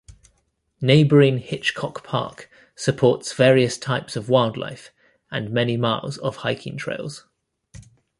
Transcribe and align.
Neighboring 0.81 1.37
Hitchcock 1.37 2.03
Park 2.03 2.49
supports 2.75 3.33
various 3.33 3.77
types 3.77 4.15
of 4.15 4.29
wildlife 4.29 4.89
and 5.29 5.51
many 5.51 5.77
miles 5.77 6.17
of 6.17 6.37
hiking 6.37 6.75
trails. 6.75 7.27